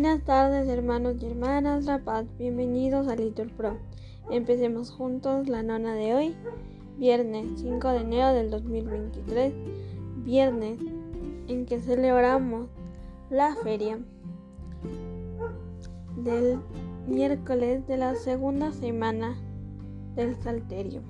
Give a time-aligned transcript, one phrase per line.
[0.00, 3.78] Buenas tardes hermanos y hermanas La Paz, bienvenidos a Litur Pro.
[4.30, 6.36] Empecemos juntos la nona de hoy,
[6.98, 9.52] viernes 5 de enero del 2023,
[10.18, 10.78] viernes
[11.48, 12.68] en que celebramos
[13.28, 13.98] la feria
[16.22, 16.60] del
[17.08, 19.36] miércoles de la segunda semana
[20.14, 21.02] del Salterio,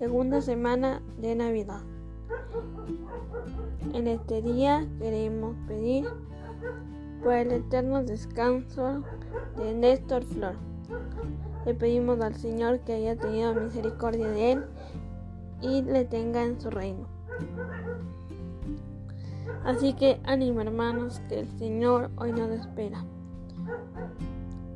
[0.00, 1.82] segunda semana de Navidad.
[3.94, 6.08] En este día queremos pedir
[7.22, 9.02] por el eterno descanso
[9.56, 10.54] de Néstor Flor.
[11.66, 14.64] Le pedimos al Señor que haya tenido misericordia de él
[15.60, 17.06] y le tenga en su reino.
[19.64, 23.04] Así que ánimo hermanos, que el Señor hoy nos espera.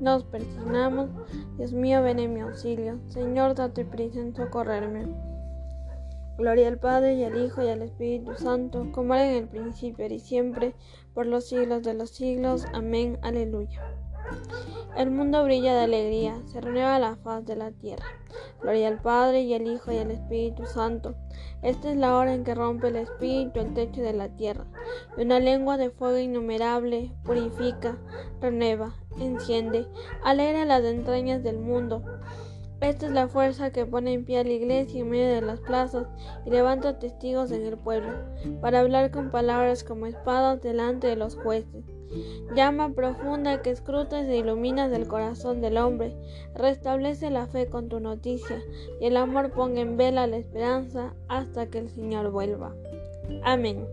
[0.00, 1.08] Nos persignamos,
[1.56, 2.98] Dios mío, ven en mi auxilio.
[3.06, 5.31] Señor, date prisa en socorrerme.
[6.38, 10.06] Gloria al Padre y al Hijo y al Espíritu Santo, como era en el principio
[10.06, 10.74] y siempre,
[11.14, 12.66] por los siglos de los siglos.
[12.72, 13.18] Amén.
[13.22, 13.80] Aleluya.
[14.96, 18.04] El mundo brilla de alegría, se renueva la faz de la tierra.
[18.60, 21.14] Gloria al Padre y al Hijo y al Espíritu Santo.
[21.62, 24.66] Esta es la hora en que rompe el Espíritu el techo de la tierra,
[25.16, 27.98] y una lengua de fuego innumerable purifica,
[28.40, 29.86] renueva, enciende,
[30.24, 32.02] alegra las entrañas del mundo.
[32.82, 35.60] Esta es la fuerza que pone en pie a la iglesia en medio de las
[35.60, 36.08] plazas
[36.44, 38.10] y levanta testigos en el pueblo,
[38.60, 41.84] para hablar con palabras como espadas delante de los jueces.
[42.56, 46.16] Llama profunda que escrutas e iluminas el corazón del hombre,
[46.56, 48.60] restablece la fe con tu noticia,
[49.00, 52.74] y el amor ponga en vela la esperanza hasta que el Señor vuelva.
[53.44, 53.86] Amén.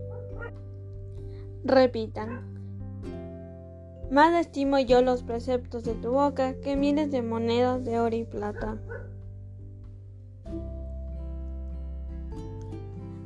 [1.62, 2.49] Repitan.
[4.10, 8.24] Más estimo yo los preceptos de tu boca que miles de monedas de oro y
[8.24, 8.76] plata.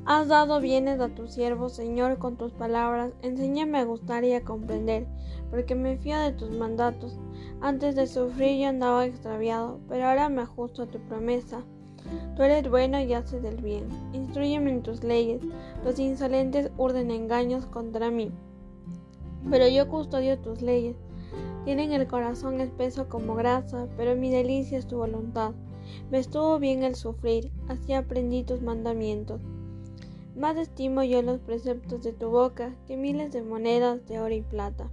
[0.05, 3.15] Has dado bienes a tu siervo, Señor, con tus palabras.
[3.23, 5.07] Enséñame a gustar y a comprender,
[5.51, 7.19] porque me fío de tus mandatos.
[7.63, 11.65] Antes de sufrir yo andaba extraviado, pero ahora me ajusto a tu promesa.
[12.37, 13.89] Tú eres bueno y haces el bien.
[14.13, 15.41] Instruyeme en tus leyes.
[15.83, 18.31] Los insolentes urden engaños contra mí
[19.51, 20.97] pero yo custodio tus leyes.
[21.65, 25.53] Tienen el corazón espeso como grasa, pero mi delicia es tu voluntad.
[26.11, 29.41] Me estuvo bien el sufrir, así aprendí tus mandamientos.
[30.37, 34.43] Más estimo yo los preceptos de tu boca que miles de monedas de oro y
[34.43, 34.91] plata.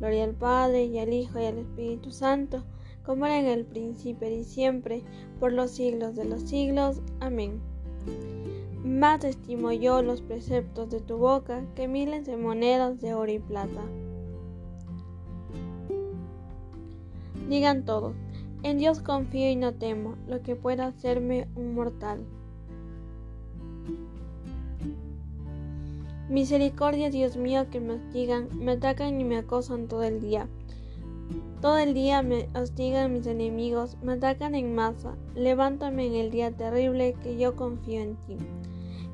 [0.00, 2.64] Gloria al Padre y al Hijo y al Espíritu Santo,
[3.04, 5.02] como era en el principio y siempre,
[5.38, 7.00] por los siglos de los siglos.
[7.20, 7.60] Amén.
[8.92, 13.38] Más estimo yo los preceptos de tu boca que miles de monedas de oro y
[13.38, 13.80] plata.
[17.48, 18.14] Digan todos,
[18.62, 22.22] en Dios confío y no temo lo que pueda hacerme un mortal.
[26.28, 30.48] Misericordia, Dios mío, que me hostigan, me atacan y me acosan todo el día.
[31.62, 35.16] Todo el día me hostigan mis enemigos, me atacan en masa.
[35.34, 38.36] Levántame en el día terrible que yo confío en ti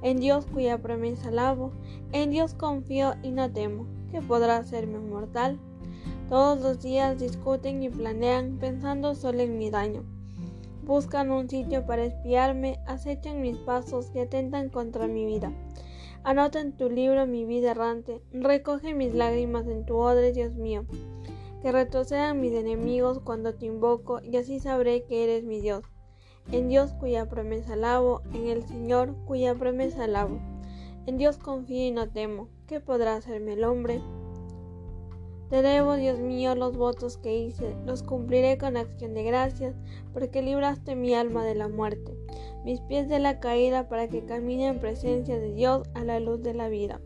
[0.03, 1.73] en Dios cuya promesa alabo,
[2.13, 5.59] en Dios confío y no temo, que podrá hacerme mortal.
[6.29, 10.05] Todos los días discuten y planean pensando solo en mi daño.
[10.85, 15.53] Buscan un sitio para espiarme, acechan mis pasos y atentan contra mi vida.
[16.25, 20.85] Anota en tu libro mi vida errante, recoge mis lágrimas en tu odre, Dios mío.
[21.63, 25.83] Que retrocedan mis enemigos cuando te invoco y así sabré que eres mi Dios
[26.53, 30.39] en Dios cuya promesa alabo, en el Señor cuya promesa alabo.
[31.07, 32.49] En Dios confío y no temo.
[32.67, 34.01] ¿Qué podrá hacerme el hombre?
[35.49, 39.75] Te debo, Dios mío, los votos que hice, los cumpliré con acción de gracias,
[40.13, 42.19] porque libraste mi alma de la muerte,
[42.65, 46.43] mis pies de la caída, para que camine en presencia de Dios a la luz
[46.43, 47.01] de la vida.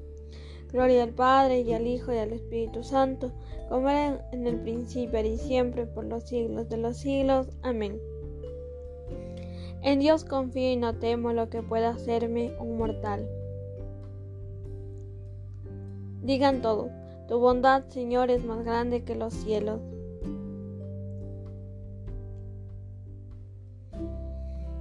[0.73, 3.31] Gloria al Padre y al Hijo y al Espíritu Santo,
[3.69, 7.47] como era en el principio y siempre, por los siglos de los siglos.
[7.63, 8.01] Amén.
[9.83, 13.29] En Dios confío y no temo lo que pueda hacerme un mortal.
[16.23, 16.91] Digan todos,
[17.27, 19.81] tu bondad, Señor, es más grande que los cielos.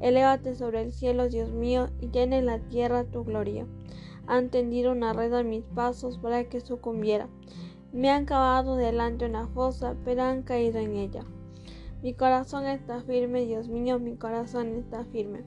[0.00, 3.66] Elévate sobre el cielo, Dios mío, y llene la tierra tu gloria.
[4.26, 7.28] Han tendido una red a mis pasos para que sucumbiera.
[7.92, 11.24] Me han cavado delante una fosa, pero han caído en ella.
[12.02, 15.42] Mi corazón está firme, Dios mío, mi corazón está firme.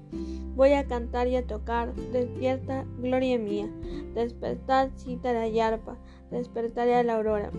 [0.55, 3.69] Voy a cantar y a tocar, despierta, gloria mía.
[4.15, 5.99] Despertad, cítara y arpa,
[6.31, 7.51] despertaré a la aurora.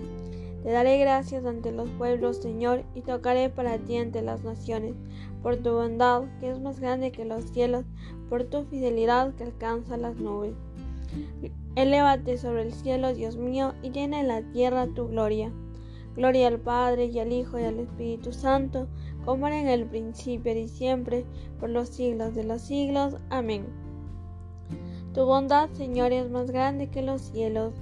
[0.63, 4.95] Te daré gracias ante los pueblos, Señor, y tocaré para ti ante las naciones,
[5.43, 7.85] por tu bondad, que es más grande que los cielos,
[8.29, 10.55] por tu fidelidad que alcanza las nubes.
[11.77, 15.53] Elévate sobre el cielo, Dios mío, y llena la tierra tu gloria.
[16.17, 18.89] Gloria al Padre y al Hijo y al Espíritu Santo,
[19.25, 21.25] como era en el principio y siempre,
[21.61, 23.17] por los siglos de los siglos.
[23.31, 23.67] Amén.
[25.15, 27.73] Tu bondad, Señor, es más grande que los cielos.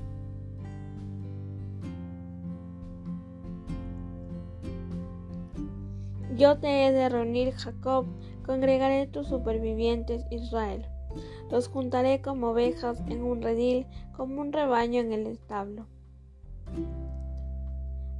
[6.36, 8.04] Yo te he de reunir, Jacob,
[8.44, 10.84] congregaré tus supervivientes, Israel.
[11.50, 15.86] Los juntaré como ovejas en un redil, como un rebaño en el establo.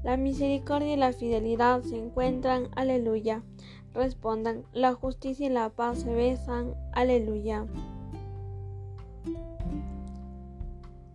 [0.03, 3.43] La misericordia y la fidelidad se encuentran, aleluya.
[3.93, 7.67] Respondan, la justicia y la paz se besan, aleluya.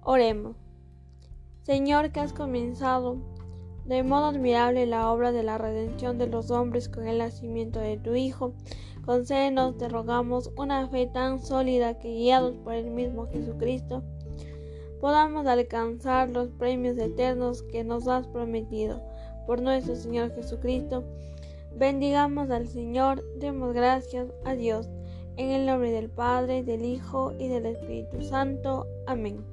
[0.04, 0.56] Oremos.
[1.64, 3.18] Señor, que has comenzado
[3.92, 7.98] de modo admirable la obra de la redención de los hombres con el nacimiento de
[7.98, 8.54] tu Hijo,
[9.06, 14.02] concédenos, te rogamos, una fe tan sólida que guiados por el mismo Jesucristo,
[15.02, 19.02] podamos alcanzar los premios eternos que nos has prometido.
[19.46, 21.04] Por nuestro Señor Jesucristo,
[21.78, 24.88] bendigamos al Señor, demos gracias a Dios.
[25.36, 28.86] En el nombre del Padre, del Hijo y del Espíritu Santo.
[29.06, 29.44] Amén.